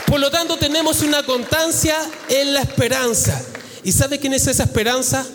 [0.06, 1.94] Por lo tanto, tenemos una constancia
[2.30, 3.44] en la esperanza.
[3.82, 5.26] ¿Y sabe quién es esa esperanza?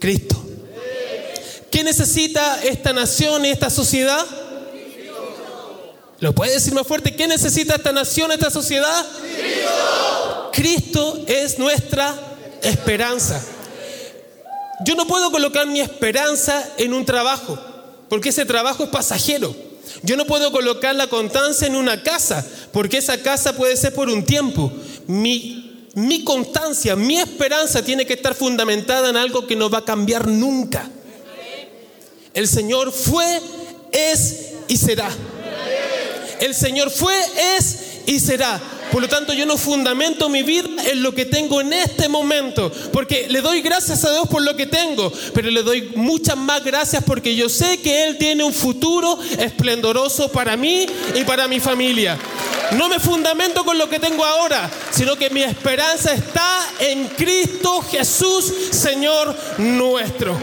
[0.00, 0.42] Cristo.
[1.70, 4.26] ¿Qué necesita esta nación y esta sociedad?
[6.18, 7.14] ¿Lo puede decir más fuerte?
[7.14, 9.06] ¿Qué necesita esta nación, esta sociedad?
[9.22, 10.50] Cristo.
[10.52, 12.14] Cristo es nuestra
[12.62, 13.40] esperanza.
[14.84, 17.58] Yo no puedo colocar mi esperanza en un trabajo,
[18.08, 19.54] porque ese trabajo es pasajero.
[20.02, 24.08] Yo no puedo colocar la constancia en una casa, porque esa casa puede ser por
[24.08, 24.72] un tiempo.
[25.06, 29.84] Mi, mi constancia, mi esperanza tiene que estar fundamentada en algo que no va a
[29.84, 30.88] cambiar nunca.
[32.32, 33.40] El Señor fue,
[33.92, 35.10] es y será.
[36.40, 37.14] El Señor fue,
[37.56, 38.60] es y será.
[38.92, 42.72] Por lo tanto, yo no fundamento mi vida en lo que tengo en este momento,
[42.92, 46.64] porque le doy gracias a Dios por lo que tengo, pero le doy muchas más
[46.64, 51.60] gracias porque yo sé que Él tiene un futuro esplendoroso para mí y para mi
[51.60, 52.18] familia.
[52.72, 57.82] No me fundamento con lo que tengo ahora, sino que mi esperanza está en Cristo
[57.90, 60.36] Jesús, Señor nuestro.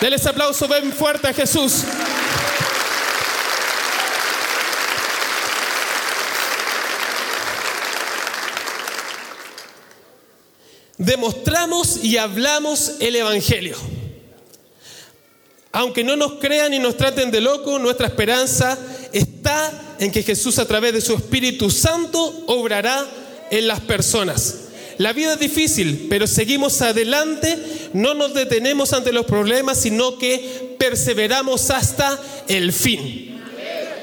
[0.00, 1.84] Denles aplauso ven fuerte a Jesús.
[10.98, 13.76] Demostramos y hablamos el Evangelio.
[15.72, 18.78] Aunque no nos crean y nos traten de loco, nuestra esperanza
[19.12, 23.04] está en que Jesús a través de su Espíritu Santo obrará
[23.50, 24.60] en las personas.
[24.98, 27.58] La vida es difícil, pero seguimos adelante,
[27.92, 33.42] no nos detenemos ante los problemas, sino que perseveramos hasta el fin.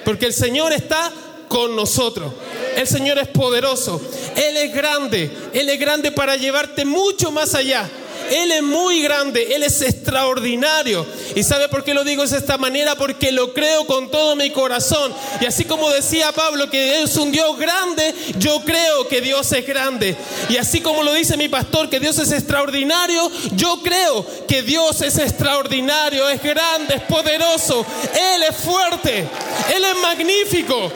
[0.03, 1.11] Porque el Señor está
[1.47, 2.33] con nosotros.
[2.75, 4.01] El Señor es poderoso.
[4.35, 5.31] Él es grande.
[5.53, 7.89] Él es grande para llevarte mucho más allá.
[8.31, 11.05] Él es muy grande, Él es extraordinario.
[11.35, 12.95] ¿Y sabe por qué lo digo de esta manera?
[12.95, 15.13] Porque lo creo con todo mi corazón.
[15.41, 19.67] Y así como decía Pablo que es un Dios grande, yo creo que Dios es
[19.67, 20.15] grande.
[20.49, 25.01] Y así como lo dice mi pastor que Dios es extraordinario, yo creo que Dios
[25.01, 27.85] es extraordinario, es grande, es poderoso.
[28.13, 29.27] Él es fuerte,
[29.75, 30.91] Él es magnífico.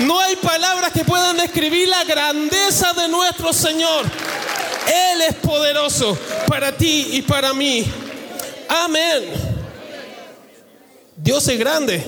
[0.00, 4.04] No hay palabras que puedan describir la grandeza de nuestro Señor.
[4.86, 7.84] Él es poderoso para ti y para mí.
[8.68, 9.24] Amén.
[11.16, 12.04] Dios es grande.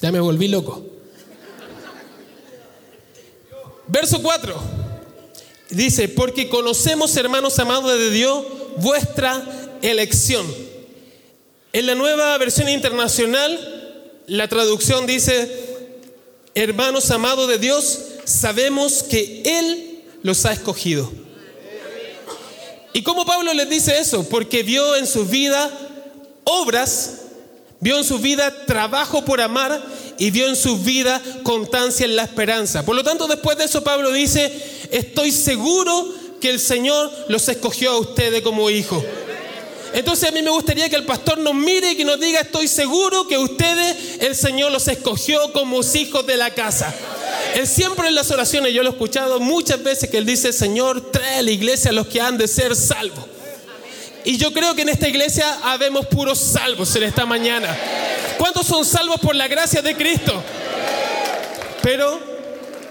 [0.00, 0.84] Ya me volví loco.
[3.86, 4.54] Verso 4.
[5.70, 8.44] Dice, porque conocemos, hermanos amados de Dios,
[8.76, 9.42] vuestra
[9.80, 10.46] elección.
[11.72, 13.77] En la nueva versión internacional
[14.28, 15.50] la traducción dice,
[16.54, 21.10] hermanos amados de Dios, sabemos que Él los ha escogido.
[22.92, 24.28] ¿Y cómo Pablo les dice eso?
[24.28, 25.70] Porque vio en su vida
[26.44, 27.18] obras
[27.80, 29.80] Vio en su vida trabajo por amar
[30.18, 32.84] y vio en su vida constancia en la esperanza.
[32.84, 34.50] Por lo tanto, después de eso, Pablo dice,
[34.90, 39.04] estoy seguro que el Señor los escogió a ustedes como hijos.
[39.94, 42.68] Entonces a mí me gustaría que el pastor nos mire y que nos diga, estoy
[42.68, 46.94] seguro que ustedes, el Señor los escogió como hijos de la casa.
[47.54, 51.10] Él siempre en las oraciones, yo lo he escuchado muchas veces que él dice, Señor,
[51.10, 53.24] trae a la iglesia a los que han de ser salvos.
[54.24, 57.74] Y yo creo que en esta iglesia habemos puros salvos en esta mañana.
[58.36, 60.42] ¿Cuántos son salvos por la gracia de Cristo?
[61.82, 62.20] Pero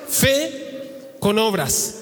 [0.09, 1.95] fe con obras.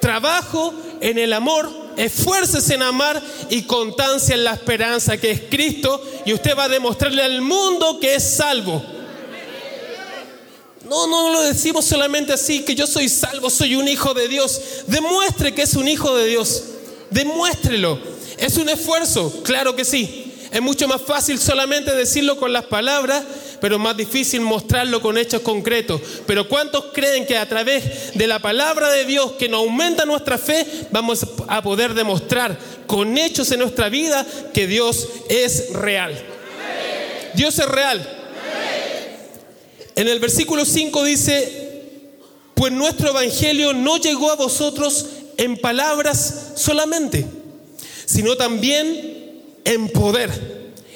[0.00, 6.02] Trabajo en el amor, esfuerces en amar y constancia en la esperanza que es Cristo
[6.24, 8.82] y usted va a demostrarle al mundo que es salvo.
[10.88, 14.60] No, no lo decimos solamente así, que yo soy salvo, soy un hijo de Dios.
[14.86, 16.64] Demuestre que es un hijo de Dios.
[17.10, 17.98] Demuéstrelo.
[18.38, 19.42] ¿Es un esfuerzo?
[19.42, 20.27] Claro que sí.
[20.50, 23.22] Es mucho más fácil solamente decirlo con las palabras,
[23.60, 26.00] pero más difícil mostrarlo con hechos concretos.
[26.26, 30.38] Pero ¿cuántos creen que a través de la palabra de Dios que nos aumenta nuestra
[30.38, 36.14] fe, vamos a poder demostrar con hechos en nuestra vida que Dios es real?
[37.34, 38.14] Dios es real.
[39.96, 41.82] En el versículo 5 dice,
[42.54, 45.06] pues nuestro evangelio no llegó a vosotros
[45.36, 47.26] en palabras solamente,
[48.06, 49.17] sino también
[49.68, 50.30] en poder,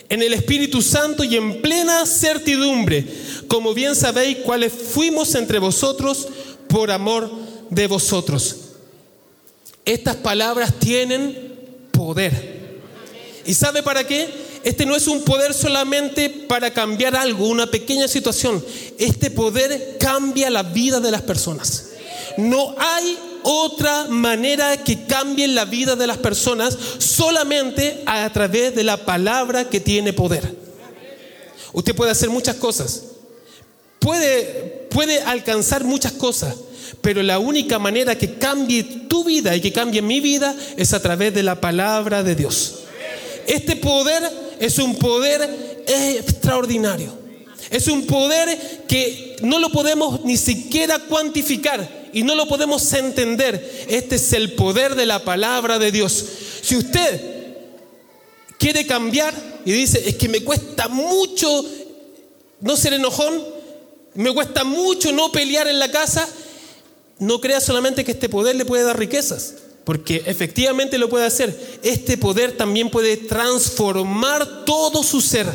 [0.09, 3.07] en el Espíritu Santo y en plena certidumbre,
[3.47, 6.27] como bien sabéis cuáles fuimos entre vosotros
[6.69, 7.31] por amor
[7.69, 8.57] de vosotros.
[9.85, 11.55] Estas palabras tienen
[11.93, 12.63] poder.
[13.45, 14.27] ¿Y sabe para qué?
[14.65, 18.65] Este no es un poder solamente para cambiar algo, una pequeña situación.
[18.99, 21.91] Este poder cambia la vida de las personas.
[22.39, 28.85] No hay otra manera que cambie la vida de las personas solamente a través de
[28.85, 30.57] la palabra que tiene poder.
[31.73, 33.03] Usted puede hacer muchas cosas,
[33.99, 36.55] puede, puede alcanzar muchas cosas,
[37.01, 41.01] pero la única manera que cambie tu vida y que cambie mi vida es a
[41.01, 42.81] través de la palabra de Dios.
[43.47, 44.23] Este poder
[44.61, 47.23] es un poder extraordinario.
[47.71, 53.87] Es un poder que no lo podemos ni siquiera cuantificar y no lo podemos entender.
[53.89, 56.25] Este es el poder de la palabra de Dios.
[56.63, 57.21] Si usted
[58.59, 61.65] quiere cambiar y dice, es que me cuesta mucho
[62.61, 63.43] no ser enojón,
[64.15, 66.29] me cuesta mucho no pelear en la casa,
[67.19, 71.79] no crea solamente que este poder le puede dar riquezas porque efectivamente lo puede hacer.
[71.83, 75.47] Este poder también puede transformar todo su ser.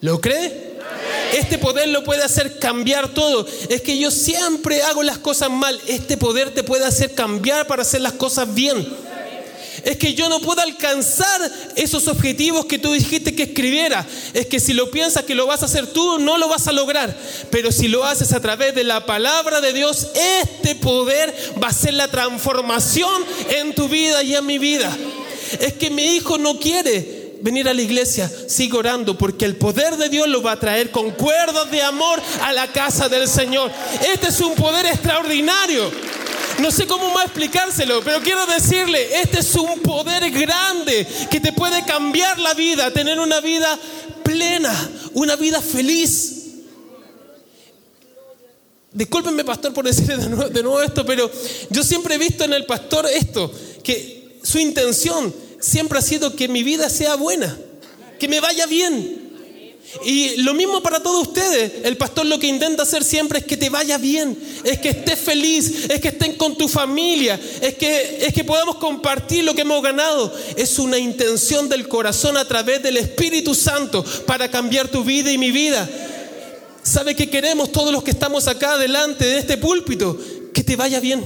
[0.00, 0.69] ¿Lo cree?
[1.32, 3.46] Este poder lo puede hacer cambiar todo.
[3.68, 5.80] Es que yo siempre hago las cosas mal.
[5.86, 8.86] Este poder te puede hacer cambiar para hacer las cosas bien
[9.84, 11.40] es que yo no puedo alcanzar
[11.76, 14.06] esos objetivos que tú dijiste que escribiera.
[14.34, 16.72] Es que si lo piensas que lo vas a hacer tú, no lo vas a
[16.72, 17.16] lograr.
[17.50, 21.72] Pero si lo haces a través de la palabra de Dios, este poder va a
[21.72, 24.96] ser la transformación en tu vida y en mi vida.
[25.58, 29.96] Es que mi hijo no quiere venir a la iglesia, sigue orando porque el poder
[29.96, 33.70] de Dios lo va a traer con cuerdas de amor a la casa del Señor.
[34.12, 35.90] Este es un poder extraordinario.
[36.58, 41.52] No sé cómo más explicárselo, pero quiero decirle, este es un poder grande que te
[41.52, 43.78] puede cambiar la vida, tener una vida
[44.22, 46.36] plena, una vida feliz.
[48.92, 51.30] Discúlpenme, pastor, por decir de nuevo, de nuevo, esto, pero
[51.70, 53.50] yo siempre he visto en el pastor esto,
[53.82, 57.56] que su intención siempre ha sido que mi vida sea buena,
[58.18, 59.30] que me vaya bien.
[60.04, 61.72] Y lo mismo para todos ustedes.
[61.82, 65.18] El pastor lo que intenta hacer siempre es que te vaya bien, es que estés
[65.18, 69.62] feliz, es que estén con tu familia, es que, es que podamos compartir lo que
[69.62, 70.32] hemos ganado.
[70.56, 75.38] Es una intención del corazón a través del Espíritu Santo para cambiar tu vida y
[75.38, 75.88] mi vida.
[76.82, 80.16] ¿Sabe qué queremos todos los que estamos acá delante de este púlpito?
[80.54, 81.22] Que te vaya bien.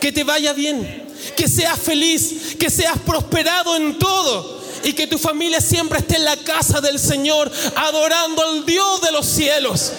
[0.00, 1.09] Que te vaya bien.
[1.36, 6.24] Que seas feliz, que seas prosperado en todo y que tu familia siempre esté en
[6.24, 9.92] la casa del Señor, adorando al Dios de los cielos.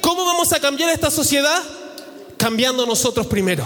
[0.00, 1.62] ¿Cómo vamos a cambiar esta sociedad?
[2.36, 3.64] Cambiando nosotros primero.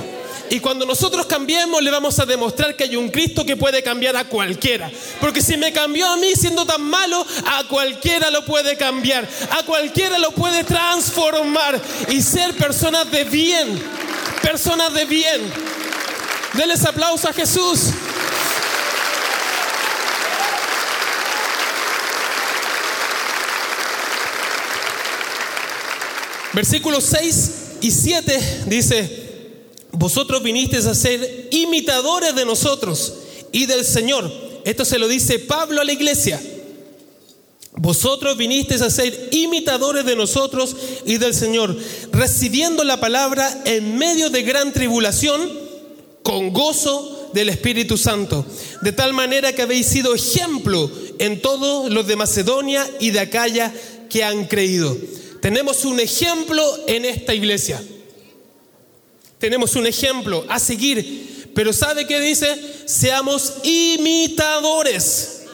[0.48, 4.16] Y cuando nosotros cambiemos, le vamos a demostrar que hay un Cristo que puede cambiar
[4.16, 4.90] a cualquiera.
[5.20, 9.28] Porque si me cambió a mí siendo tan malo, a cualquiera lo puede cambiar.
[9.52, 13.80] A cualquiera lo puede transformar y ser personas de bien.
[14.42, 15.40] Personas de bien.
[16.54, 17.90] Denles aplauso a Jesús.
[26.52, 29.30] Versículos 6 y 7 dice,
[29.92, 33.14] vosotros vinisteis a ser imitadores de nosotros
[33.52, 34.30] y del Señor,
[34.64, 36.40] esto se lo dice Pablo a la iglesia.
[37.76, 40.76] Vosotros vinisteis a ser imitadores de nosotros
[41.06, 41.76] y del Señor,
[42.12, 45.59] recibiendo la palabra en medio de gran tribulación,
[46.30, 48.46] con gozo del Espíritu Santo,
[48.82, 53.74] de tal manera que habéis sido ejemplo en todos los de Macedonia y de Acaya
[54.08, 54.96] que han creído.
[55.42, 57.82] Tenemos un ejemplo en esta iglesia.
[59.40, 61.50] Tenemos un ejemplo a seguir.
[61.52, 62.46] Pero ¿sabe qué dice?
[62.86, 65.46] Seamos imitadores.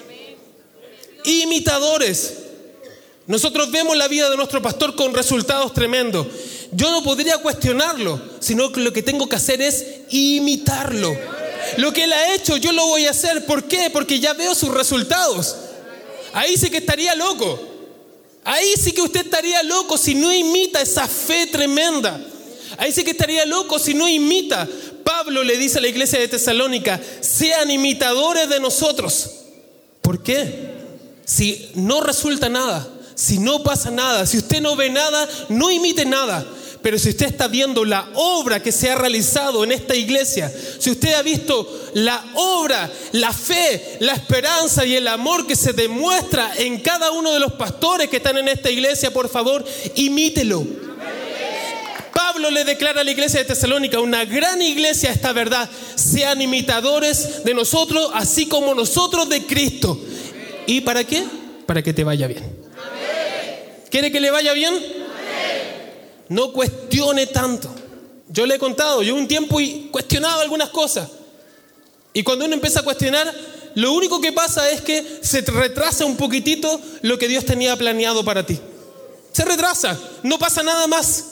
[1.24, 2.34] Imitadores.
[3.26, 6.26] Nosotros vemos la vida de nuestro pastor con resultados tremendos.
[6.72, 11.16] Yo no podría cuestionarlo, sino que lo que tengo que hacer es imitarlo.
[11.78, 13.44] Lo que él ha hecho, yo lo voy a hacer.
[13.46, 13.90] ¿Por qué?
[13.90, 15.56] Porque ya veo sus resultados.
[16.32, 17.60] Ahí sí que estaría loco.
[18.44, 22.20] Ahí sí que usted estaría loco si no imita esa fe tremenda.
[22.78, 24.68] Ahí sí que estaría loco si no imita.
[25.02, 29.30] Pablo le dice a la iglesia de Tesalónica, sean imitadores de nosotros.
[30.02, 30.74] ¿Por qué?
[31.24, 36.04] Si no resulta nada, si no pasa nada, si usted no ve nada, no imite
[36.04, 36.46] nada.
[36.82, 40.90] Pero si usted está viendo la obra que se ha realizado en esta iglesia, si
[40.90, 46.52] usted ha visto la obra, la fe, la esperanza y el amor que se demuestra
[46.58, 49.64] en cada uno de los pastores que están en esta iglesia, por favor,
[49.96, 50.64] imítelo.
[52.12, 57.42] Pablo le declara a la iglesia de Tesalónica, una gran iglesia, esta verdad, sean imitadores
[57.44, 59.98] de nosotros, así como nosotros de Cristo.
[60.66, 61.24] ¿Y para qué?
[61.66, 62.65] Para que te vaya bien.
[63.96, 64.74] ¿Quiere que le vaya bien?
[66.28, 67.74] No cuestione tanto.
[68.28, 71.08] Yo le he contado, yo un tiempo y cuestionaba algunas cosas.
[72.12, 73.34] Y cuando uno empieza a cuestionar,
[73.74, 78.22] lo único que pasa es que se retrasa un poquitito lo que Dios tenía planeado
[78.22, 78.60] para ti.
[79.32, 81.28] Se retrasa, no pasa nada más.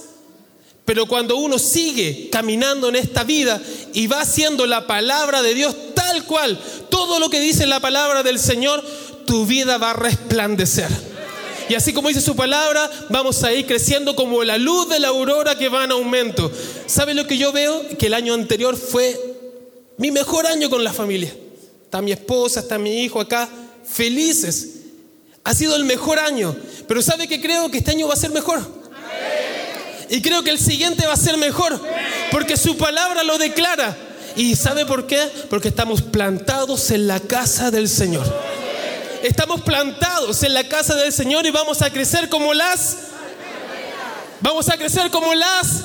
[0.87, 3.61] Pero cuando uno sigue caminando en esta vida
[3.93, 6.59] y va haciendo la palabra de Dios tal cual,
[6.89, 8.83] todo lo que dice la palabra del Señor,
[9.27, 11.14] tu vida va a resplandecer.
[11.69, 15.09] Y así como dice su palabra, vamos a ir creciendo como la luz de la
[15.09, 16.51] aurora que va en aumento.
[16.87, 17.83] ¿Sabe lo que yo veo?
[17.99, 19.19] Que el año anterior fue
[19.97, 21.35] mi mejor año con la familia.
[21.85, 23.49] Está mi esposa, está mi hijo acá,
[23.85, 24.71] felices.
[25.43, 26.55] Ha sido el mejor año.
[26.87, 28.61] Pero ¿sabe que creo que este año va a ser mejor?
[30.11, 31.81] Y creo que el siguiente va a ser mejor,
[32.31, 33.97] porque su palabra lo declara.
[34.37, 35.21] ¿Y sabe por qué?
[35.49, 38.53] Porque estamos plantados en la casa del Señor.
[39.25, 42.99] Estamos plantados en la casa del Señor y vamos a crecer como las...
[44.43, 45.85] Vamos a crecer como las...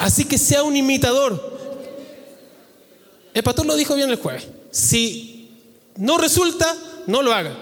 [0.00, 1.58] Así que sea un imitador.
[3.34, 4.46] El pastor lo dijo bien el jueves.
[4.70, 5.50] Si
[5.96, 6.72] no resulta,
[7.08, 7.52] no lo haga.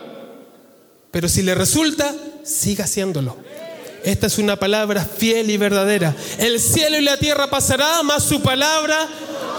[1.10, 3.38] Pero si le resulta, siga haciéndolo.
[4.04, 6.14] Esta es una palabra fiel y verdadera.
[6.36, 9.08] El cielo y la tierra pasará, mas su palabra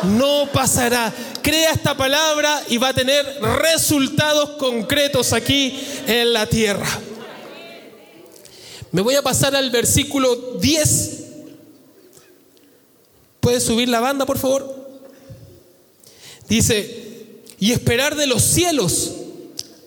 [0.03, 1.13] no pasará.
[1.41, 3.25] Crea esta palabra y va a tener
[3.61, 6.87] resultados concretos aquí en la tierra.
[8.91, 11.23] Me voy a pasar al versículo 10.
[13.39, 14.73] ¿Puede subir la banda, por favor?
[16.47, 19.11] Dice, y esperar de los cielos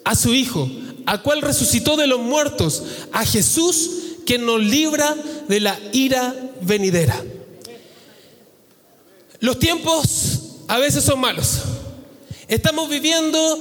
[0.04, 0.68] a su Hijo,
[1.06, 2.82] a cual resucitó de los muertos,
[3.12, 3.90] a Jesús,
[4.26, 5.16] que nos libra
[5.48, 7.22] de la ira venidera.
[9.41, 11.61] Los tiempos a veces son malos.
[12.49, 13.59] Estamos viviendo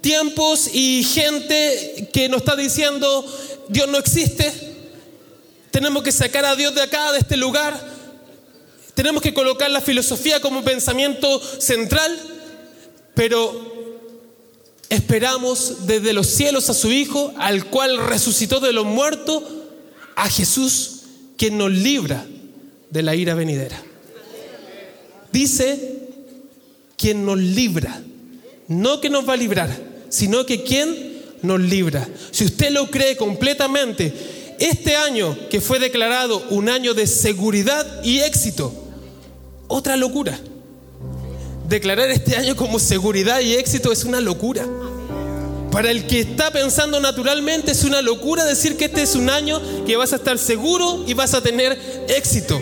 [0.00, 3.24] tiempos y gente que nos está diciendo,
[3.68, 4.52] Dios no existe,
[5.70, 7.96] tenemos que sacar a Dios de acá, de este lugar,
[8.94, 12.16] tenemos que colocar la filosofía como pensamiento central,
[13.14, 13.74] pero
[14.88, 19.42] esperamos desde los cielos a su Hijo, al cual resucitó de los muertos,
[20.14, 21.02] a Jesús
[21.36, 22.24] quien nos libra
[22.90, 23.82] de la ira venidera.
[25.36, 25.78] Dice
[26.96, 28.00] quien nos libra,
[28.68, 29.68] no que nos va a librar,
[30.08, 32.08] sino que quien nos libra.
[32.30, 34.14] Si usted lo cree completamente,
[34.58, 38.72] este año que fue declarado un año de seguridad y éxito,
[39.68, 40.40] otra locura.
[41.68, 44.66] Declarar este año como seguridad y éxito es una locura.
[45.70, 49.60] Para el que está pensando naturalmente es una locura decir que este es un año
[49.84, 52.58] que vas a estar seguro y vas a tener éxito.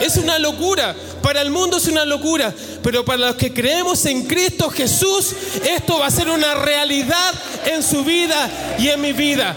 [0.00, 0.94] Es una locura.
[1.22, 2.54] Para el mundo es una locura.
[2.82, 5.34] Pero para los que creemos en Cristo Jesús,
[5.68, 7.34] esto va a ser una realidad
[7.66, 9.54] en su vida y en mi vida.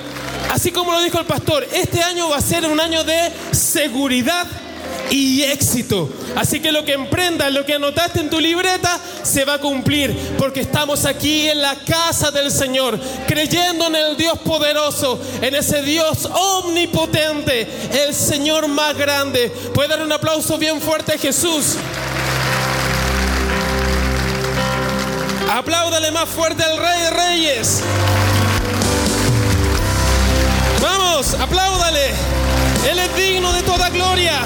[0.51, 4.47] Así como lo dijo el pastor, este año va a ser un año de seguridad
[5.11, 6.09] y éxito.
[6.35, 10.15] Así que lo que emprendas, lo que anotaste en tu libreta, se va a cumplir,
[10.37, 15.83] porque estamos aquí en la casa del Señor, creyendo en el Dios poderoso, en ese
[15.83, 17.67] Dios omnipotente,
[18.05, 19.49] el Señor más grande.
[19.73, 21.75] Puede dar un aplauso bien fuerte a Jesús.
[25.53, 27.81] Apláudale más fuerte al Rey de Reyes.
[30.81, 32.07] Vamos, apláudale.
[32.89, 34.41] Él es digno de toda gloria.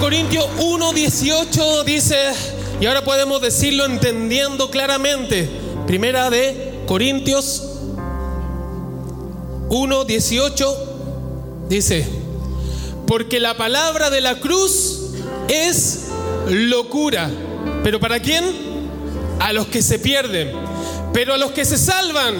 [0.00, 2.16] Corintios 1:18 dice,
[2.80, 5.48] y ahora podemos decirlo entendiendo claramente.
[5.86, 7.62] Primera de Corintios
[9.68, 10.76] 1:18
[11.68, 12.06] dice,
[13.06, 15.12] porque la palabra de la cruz
[15.48, 16.08] es
[16.48, 17.30] locura.
[17.82, 18.44] ¿Pero para quién?
[19.40, 20.52] A los que se pierden.
[21.12, 22.34] Pero a los que se salvan,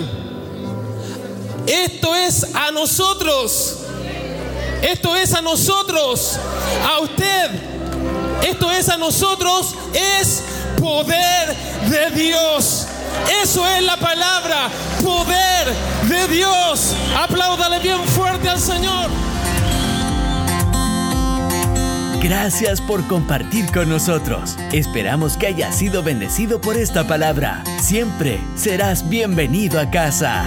[1.67, 3.86] esto es a nosotros.
[4.83, 6.39] Esto es a nosotros.
[6.89, 7.51] A usted.
[8.43, 9.75] Esto es a nosotros.
[9.95, 10.43] Es
[10.79, 11.55] poder
[11.89, 12.87] de Dios.
[13.43, 14.71] Eso es la palabra.
[15.03, 15.73] Poder
[16.09, 16.95] de Dios.
[17.17, 19.11] Apláudale bien fuerte al Señor.
[22.23, 24.57] Gracias por compartir con nosotros.
[24.73, 27.63] Esperamos que hayas sido bendecido por esta palabra.
[27.81, 30.43] Siempre serás bienvenido a casa.